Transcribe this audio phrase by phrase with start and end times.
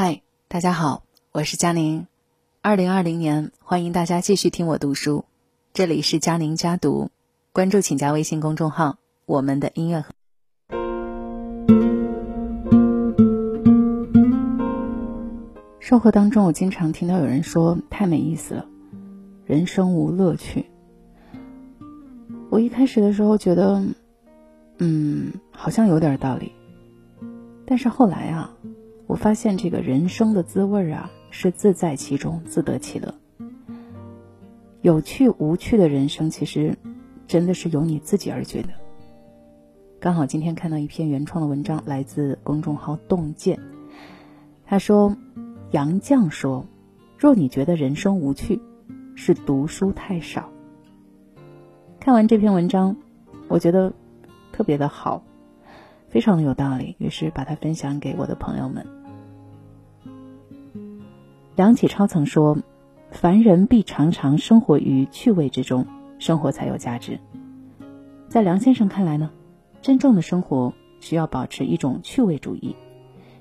[0.00, 1.02] 嗨，大家好，
[1.32, 2.06] 我是佳宁。
[2.62, 5.24] 二零二零年，欢迎大家继续听我读书。
[5.72, 7.10] 这里是佳宁家读，
[7.52, 10.04] 关注请加微信公众号“我们的音乐”。
[15.80, 18.64] 生活当中，我经常听到有人说：“太没意思了，
[19.46, 20.64] 人生无乐趣。”
[22.50, 23.82] 我一开始的时候觉得，
[24.78, 26.52] 嗯，好像有点道理。
[27.66, 28.48] 但是后来啊。
[29.08, 33.14] 我发现这个人生的滋味啊，是自在其中，自得其乐。
[34.82, 36.76] 有趣无趣的人生，其实
[37.26, 38.68] 真的是由你自己而决的。
[39.98, 43.58] 刚好今天看到一篇原创的文章，来自公众号“洞见”。
[44.66, 45.16] 他说
[45.72, 46.66] ：“杨绛说，
[47.16, 48.60] 若你觉得人生无趣，
[49.14, 50.50] 是读书太少。”
[51.98, 52.94] 看完这篇文章，
[53.48, 53.94] 我觉得
[54.52, 55.22] 特别的好，
[56.10, 58.86] 非常的有道理，于是把它分享给我的朋友们。
[61.58, 62.56] 梁启超曾说
[63.10, 65.84] ：“凡人必常常生活于趣味之中，
[66.20, 67.18] 生活才有价值。”
[68.30, 69.32] 在梁先生看来呢，
[69.82, 72.76] 真正的生活需要保持一种趣味主义，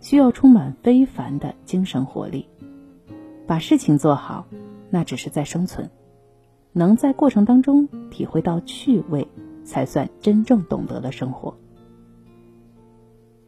[0.00, 2.46] 需要充满非凡的精神活力。
[3.48, 4.46] 把事情做好，
[4.90, 5.88] 那只是在生存；
[6.72, 9.26] 能在过程当中体会到趣味，
[9.64, 11.56] 才算真正懂得了生活。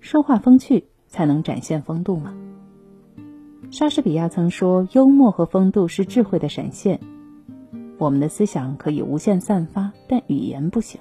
[0.00, 2.34] 说话风趣，才能展现风度嘛。
[3.78, 6.98] 莎士比亚曾说：“幽默和风度是智慧的闪现。”
[8.00, 10.98] 我们的思想可以无限散发，但语言不行。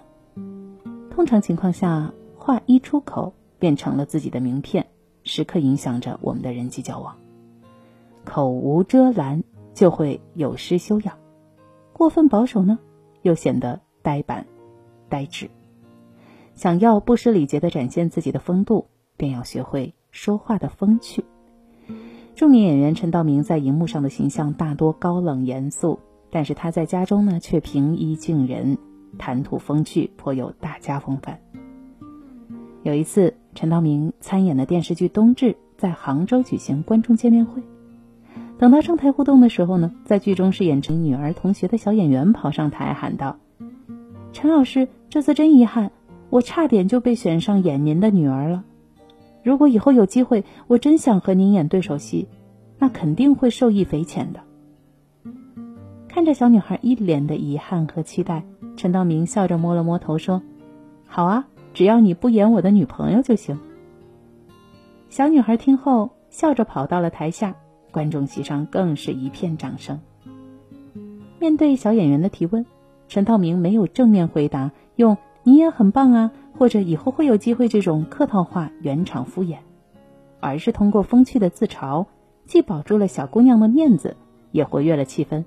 [1.09, 4.86] 通常情况下，话一出口便成了自己的名片，
[5.23, 7.16] 时刻影响着我们的人际交往。
[8.26, 9.42] 口无遮拦
[9.73, 11.18] 就会有失修养，
[11.94, 12.78] 过分保守呢，
[13.22, 14.46] 又显得呆板、
[15.08, 15.50] 呆滞。
[16.56, 21.23] 想要不失礼节的展现自己的风度，便要学会说话的风趣。
[22.36, 28.78] 著名演员陈道明在荧幕上的形象大多高冷严肃，但是他在家中呢却平易近人，
[29.17, 31.40] 谈吐风趣，颇有大家风范。
[32.84, 37.62] 有一次，陈道明参演的电视剧《冬至》在杭州举行观众见面会，
[38.57, 43.38] 等到上台互动的时候呢，在剧中饰演陈女儿同学的小演员跑上台喊道
[44.34, 45.94] ：“陈老师，这次真遗憾，
[46.29, 48.66] 我差点就被选上演您的女儿了。”
[49.45, 52.28] 如果以后有机会，我真想和您演对手戏，
[52.79, 54.39] 那肯定会受益匪浅的。
[56.07, 58.44] 看着小女孩一脸的遗憾和期待，
[58.75, 60.41] 陈道明笑着摸了摸头说
[61.06, 61.45] ：“好啊，
[61.75, 63.59] 只要你不演我的女朋友就行。”
[65.09, 67.56] 小女孩听后笑着跑到了台下，
[67.91, 70.00] 观众席上更是一片掌声。
[71.38, 72.66] 面对小演员的提问，
[73.07, 76.31] 陈道明没有正面回答，用“你也很棒啊”。
[76.58, 79.58] 或者以后会有机会，这种客套话圆场敷衍，
[80.40, 82.06] 而是通过风趣的自嘲，
[82.46, 84.16] 既保住了小姑娘的面子，
[84.52, 85.44] 也活跃了气氛，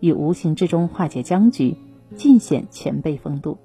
[0.00, 1.76] 以无形之中化解僵局，
[2.16, 3.58] 尽显前辈风度。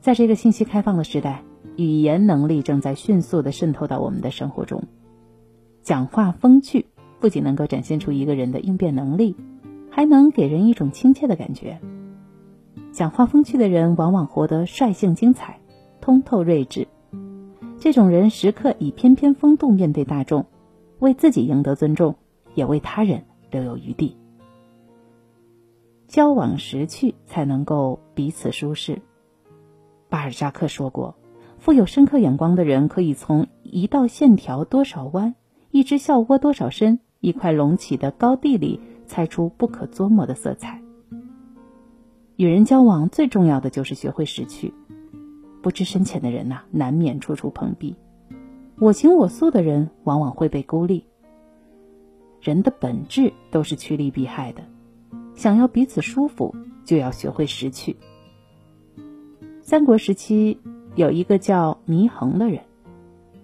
[0.00, 1.42] 在这个信息开放的时代，
[1.76, 4.84] 语言能力正在迅速的渗透到我们的生活中。
[5.82, 6.86] 讲话风趣，
[7.18, 9.34] 不仅能够展现出一个人的应变能力，
[9.90, 11.80] 还能给人一种亲切的感觉。
[12.98, 15.60] 讲话风趣的人，往往活得率性精彩、
[16.00, 16.88] 通透睿智。
[17.78, 20.46] 这种人时刻以翩翩风度面对大众，
[20.98, 22.16] 为自己赢得尊重，
[22.56, 23.22] 也为他人
[23.52, 24.16] 留有余地。
[26.08, 29.00] 交往识趣，才能够彼此舒适。
[30.08, 31.14] 巴尔扎克说过
[31.56, 35.36] ：“富有深刻眼光的人，可以从一道线条多少弯、
[35.70, 40.82] 一只笑窝多少深、一块隆起的高地里，猜出不可捉摸的色彩。”
[42.38, 44.72] 与人交往最重要的就是学会识趣，
[45.60, 47.96] 不知深浅的人呐，难免处处碰壁；
[48.78, 51.04] 我行我素的人，往往会被孤立。
[52.40, 54.62] 人的本质都是趋利避害的，
[55.34, 56.54] 想要彼此舒服，
[56.84, 57.96] 就要学会识趣。
[59.60, 60.60] 三国时期
[60.94, 62.60] 有一个叫祢衡的人，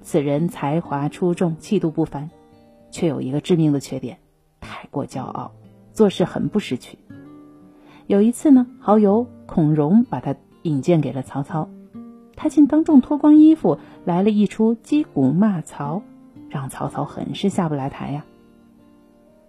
[0.03, 2.31] 此人才华出众，气度不凡，
[2.93, 4.21] 却有一个致命的缺点，
[4.61, 5.51] 太过骄傲，
[5.93, 6.97] 做事很不识趣。
[8.07, 11.69] 有一次呢，好友孔融把他引荐给了曹操，
[12.37, 16.03] 他竟当众脱光衣服，来了一出击鼓骂曹，
[16.51, 18.25] 让曹操很是下不来台呀。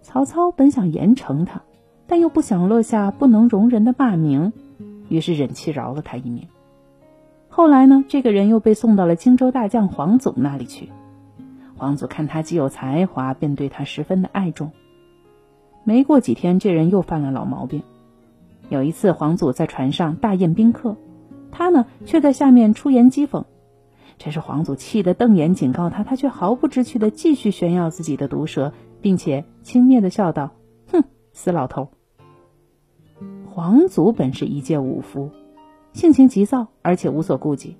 [0.00, 1.62] 曹操本想严惩他，
[2.06, 4.52] 但又不想落下不能容人的骂名，
[5.08, 6.48] 于是忍气饶了他一命。
[7.48, 10.90] 后来呢，这个人又被送到了荆州大将黄祖那里去，
[11.76, 14.70] 黄祖看他极有才华，便对他十分的爱重。
[15.84, 17.82] 没过几天，这人又犯了老毛病。
[18.68, 20.96] 有一次，皇祖在船上大宴宾客，
[21.52, 23.44] 他呢却在下面出言讥讽，
[24.18, 30.52] 这是皇祖气得瞪眼警告他，他却毫不知趣的继续炫耀自己的毒舌，并且轻蔑的笑道
[30.90, 31.88] ：“哼，死老头！”
[33.46, 35.30] 皇祖本是一介武夫，
[35.92, 37.76] 性情急躁，而且无所顾忌。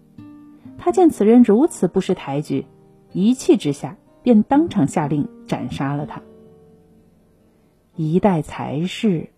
[0.79, 2.65] 他见此人如此不识抬举，
[3.13, 6.23] 一气之下便当场下令斩杀了他。
[7.97, 9.31] 一代才士，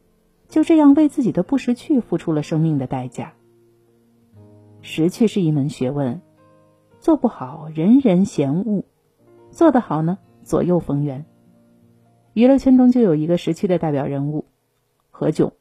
[0.48, 3.34] 就这样为自己的不识趣付出了生命的代价。
[4.82, 6.20] 识趣是一门学问。
[7.00, 8.82] 做不好，人人嫌恶；
[9.50, 11.24] 做得好呢，左右逢源。
[12.32, 14.46] 娱乐圈中就有一个时区的代表人物
[15.10, 15.52] 何炅。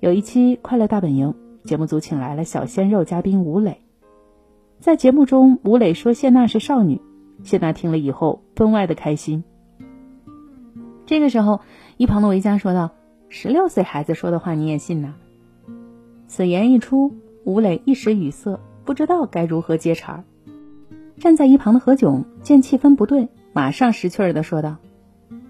[0.00, 1.34] 有一期《快乐大本营》
[1.66, 3.80] 节目组请来了小鲜肉嘉宾吴磊，
[4.80, 7.00] 在节目中，吴磊说谢娜是少女，
[7.42, 9.44] 谢娜听了以后分外的开心。
[11.06, 11.60] 这个时候，
[11.96, 12.90] 一旁的维嘉说道
[13.36, 15.12] ：“十六岁孩子说的话你也信呐？”
[16.28, 20.22] 此言一出，吴磊一时语塞，不知道该如何接茬。
[21.18, 24.76] 站在一旁的何炅见气氛不对，马上识趣儿的说道：“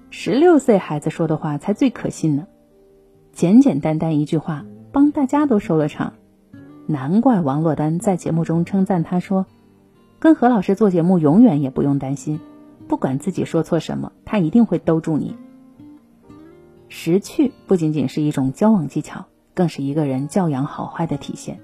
[0.09, 2.47] 十六岁孩子说的话才最可信呢，
[3.35, 6.15] 简简单单一句话，帮大家都收了场。
[6.87, 9.45] 难怪王珞丹在节目中称赞他说，
[10.19, 12.41] 跟何老师做节目永远也不用担心，
[12.89, 15.37] 不管自己说错什么，他一定会兜住你。
[16.89, 21.61] 识趣不仅仅是一种交往技巧，更是一个人教养好坏的体现。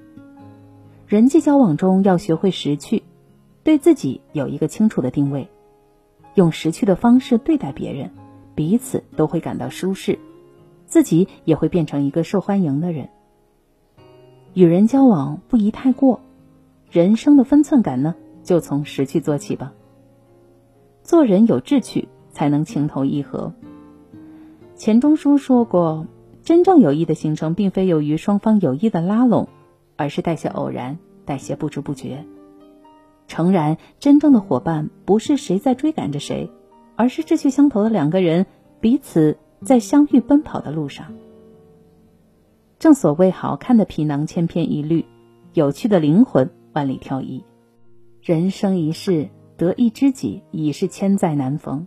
[1.07, 3.03] 人际交往中要学会识趣。”
[3.63, 5.47] 对自己有一个清楚的定位，
[6.35, 8.11] 用识趣的方式对待别人，
[8.55, 10.19] 彼此都会感到舒适，
[10.87, 13.11] 自己也会变成一个受欢迎的人。
[14.55, 16.21] 与人交往不宜太过，
[16.91, 19.75] 人生的分寸感呢，就从识趣做起吧。
[21.03, 23.53] 做人有志趣，才能情投意合。
[24.81, 26.06] 钱钟书说过，
[26.43, 29.47] 真正友谊的形成，并非由于双方有意的拉拢，
[29.94, 30.97] 而是带些偶然，
[31.27, 32.25] 带些不知不觉。
[33.29, 36.50] 诚然，真正的伙伴不是谁在追赶着谁，
[36.97, 38.47] 而是志趣相投的两个人
[38.81, 41.12] 彼此在相遇奔跑的路上。
[42.79, 45.05] 正所谓，好看的皮囊千篇一律，
[45.53, 47.44] 有趣的灵魂万里挑一。
[48.23, 49.29] 人生一世，
[49.59, 51.87] 得一知己已是千载难逢。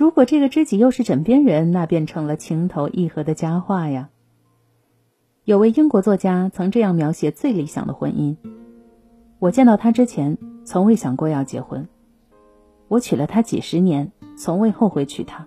[0.00, 4.08] 如果这个知己又是枕边人，那便成了情投意合的佳话呀。
[5.44, 8.34] 有位英国作家曾这样描写最理想的婚姻：
[9.38, 10.38] 我见到他之前。
[10.64, 11.86] 从未想过要结婚，
[12.88, 15.46] 我娶了她几十年，从未后悔娶她，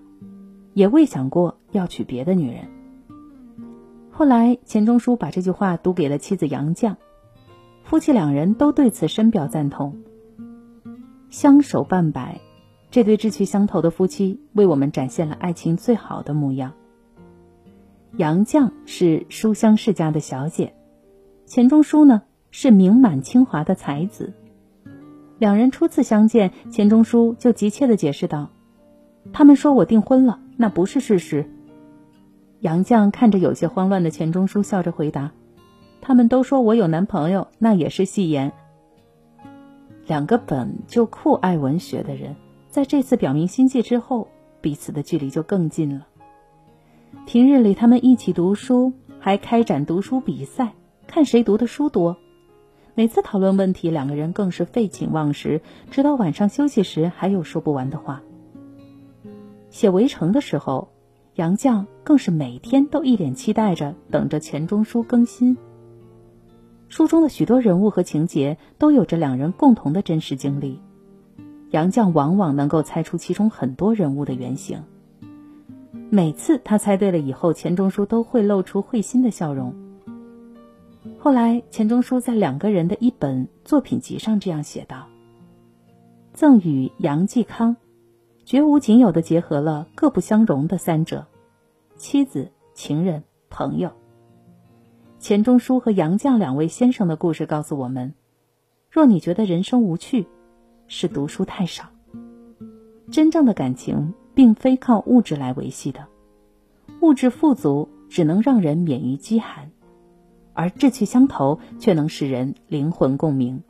[0.73, 2.67] 也未想过要娶别的女人。
[4.11, 6.95] 后来钱钟书把这句话读给了妻子杨绛，
[7.83, 9.97] 夫妻两人都对此深表赞同。
[11.31, 12.39] 相守半百，
[12.93, 16.73] 这对志趣相投的夫妻为我们展现了爱情最好的模样。
[18.17, 20.75] 杨绛是书香世家的小姐，
[21.47, 24.31] 钱钟书呢是名满清华的才子。
[25.39, 28.51] 两人初次相见，钱钟书就急切的解释道
[29.33, 31.49] ：“他们说我订婚了，那不是事实。”
[32.61, 35.31] 杨绛看着有些慌乱的钱钟书，笑着回答
[35.99, 38.53] ：“他们都说我有男朋友，那也是戏言。”
[40.05, 42.35] 两个本就酷爱文学的人，
[42.73, 44.27] 在这次表明心迹之后，
[44.59, 46.07] 彼此的距离就更近了。
[47.27, 50.73] 平日里他们一起读书，还开展读书比赛，
[51.05, 52.17] 看谁读的书多。
[52.95, 55.61] 每次讨论问题，两个人更是废寝忘食，
[55.91, 58.23] 直到晚上休息时还有说不完的话。
[59.69, 60.89] 写《围城》的时候，
[61.35, 65.55] 杨绛更是每天都一脸期待着等着钱钟书更新。
[66.89, 70.79] 书中的许多人物和情节都有着两人共同的真实经历，
[71.73, 74.79] 杨绛往往能够猜出其中很多人物的原型。
[76.11, 79.73] 每次他猜对了以后，钱钟书都会露出会心的笑容。
[81.17, 85.07] 后来，钱钟书在两个人的一本作品集上这样写道
[86.31, 87.75] ：“赠与杨继康，
[88.45, 91.25] 绝无仅有的结合了各不相容的三者：
[91.95, 93.91] 妻子、情人、朋友。”
[95.17, 98.13] 钱钟书和杨绛两位先生的故事告诉我们：
[98.91, 100.27] 若你觉得人生无趣，
[100.95, 101.89] 是读书太少。
[103.11, 106.05] 真正的感情并非靠物质来维系的，
[107.01, 109.71] 物质富足只能让人免于饥寒。
[110.53, 113.63] 而志趣相投，却能使人灵魂共鸣。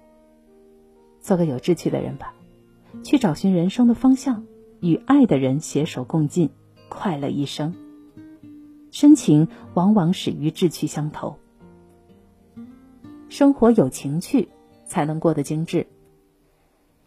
[1.22, 2.34] 做个有志趣的人吧，
[3.04, 4.44] 去找寻人生的方向，
[4.82, 6.50] 与爱的人携手共进，
[6.90, 7.74] 快乐一生。
[8.92, 11.38] 深情往往始于志趣相投。
[13.30, 14.50] 生活有情趣，
[14.86, 15.88] 才能过得精致。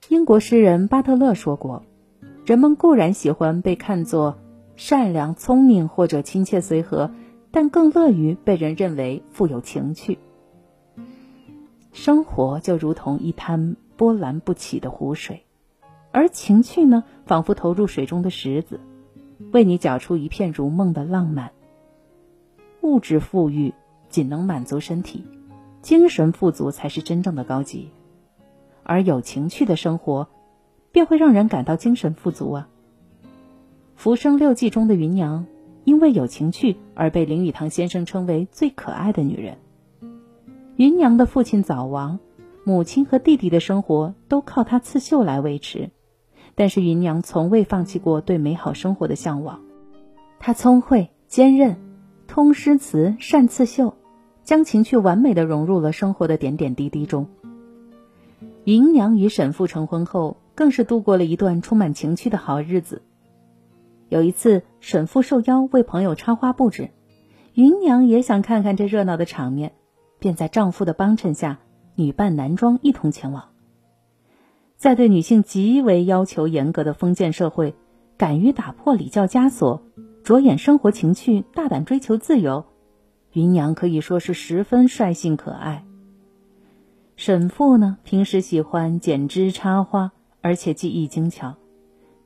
[0.09, 1.85] 英国诗人巴特勒说过
[2.47, 4.39] ：“人们固然喜欢被看作
[4.77, 7.11] 善良、聪明或者亲切随和。”
[7.53, 10.19] 但更乐于被人认为富有情趣。
[11.91, 15.47] 生活就如同一滩波澜不起的湖水，
[16.13, 18.79] 而情趣呢，仿佛投入水中的石子，
[19.53, 21.53] 为你搅出一片如梦的浪漫。
[22.83, 23.73] 物质富裕
[24.11, 25.25] 仅能满足身体，
[25.81, 27.89] 精神富足才是真正的高级，
[28.87, 30.29] 而有情趣的生活，
[30.93, 32.69] 便会让人感到精神富足啊。
[33.97, 35.45] 《浮生六记》中的芸娘，
[35.85, 39.59] 因为有情趣而被林语堂先生称为最可爱的女人。
[40.77, 42.21] 芸娘的父亲早亡，
[42.65, 45.91] 母亲和弟弟的生活都靠她刺绣来维持，
[46.55, 49.61] 但是芸娘从未放弃过对美好生活的向往。
[50.39, 51.77] 她聪慧坚韧。
[52.29, 53.95] 通诗词，善刺绣，
[54.43, 57.29] 将情趣完美的融入了生活的点点滴滴中。
[58.67, 63.01] 芸娘与沈父成婚后，更是度过了一段充满情趣的好日子。
[64.09, 66.91] 有一次，沈父受邀为朋友插花布置，
[67.55, 69.75] 芸娘也想看看这热闹的场面，
[70.19, 71.61] 便在丈夫的帮衬下，
[71.95, 73.51] 女扮男装一同前往。
[74.75, 77.77] 在对女性极为要求严格的封建社会，
[78.17, 79.81] 敢于打破礼教枷锁。
[80.25, 82.65] 着眼生活情趣，大胆追求自由，
[83.31, 85.86] 芸娘可以说是十分率性可爱。
[87.17, 91.55] 沈父呢，平时喜欢剪枝插花，而且技艺精巧，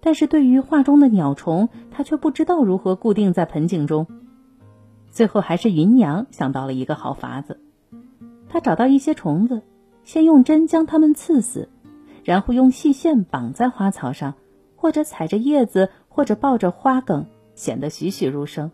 [0.00, 4.08] 但是对于画中的鸟虫，他却不知道如何固定在盆景中。
[5.08, 7.60] 最后还是芸娘想到了一个好法子，
[8.48, 9.62] 她找到一些虫子，
[10.02, 11.68] 先用针将它们刺死，
[12.24, 14.34] 然后用细线绑在花草上，
[14.74, 17.26] 或者踩着叶子，或者抱着花梗。
[17.54, 18.70] 显得栩栩如生，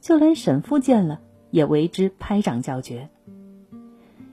[0.00, 1.20] 就连沈父见了
[1.50, 3.10] 也为之拍掌叫绝。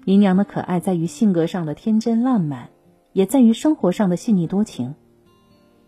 [0.05, 2.69] 姨娘的可爱在于性格上的天真烂漫，
[3.11, 4.95] 也在于生活上的细腻多情。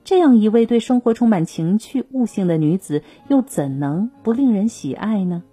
[0.03, 5.43] 这样一位对生活充满情趣悟性的女子，又怎能不令人喜爱呢？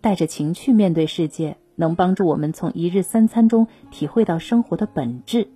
[0.00, 5.48] 带着情趣面对世界，能帮助我们从一日三餐中体会到生活的本质，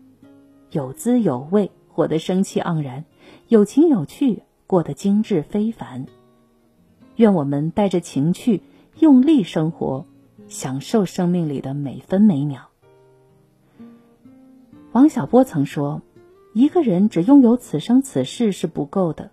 [0.70, 3.04] 有滋有味，活得生气盎然，
[3.48, 4.42] 有情有趣。
[4.68, 6.06] 过得精致非凡。
[7.16, 8.62] 愿我们带着情趣，
[9.00, 10.06] 用力生活，
[10.50, 12.68] 享受生命里的每分每秒。
[14.90, 16.02] 王小波曾说
[16.52, 19.30] ：“一个人只拥有此生此世是不够的，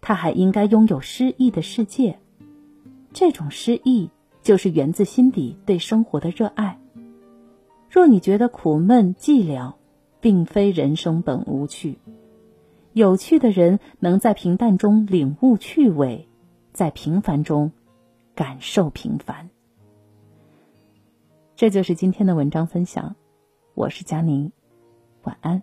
[0.00, 2.20] 他还应该拥有诗意的世界。
[3.12, 6.78] 这种诗意，就是源自心底对生活的热爱。
[7.90, 9.74] 若你觉得苦闷寂寥，
[10.20, 11.98] 并非人生本无趣。”
[12.94, 16.28] 有趣的人能在平淡中领悟趣味，
[16.72, 17.72] 在平凡中
[18.36, 19.50] 感受平凡。
[21.58, 23.16] 这就是今天的文章分享，
[23.74, 24.52] 我是佳宁，
[25.24, 25.60] 晚安。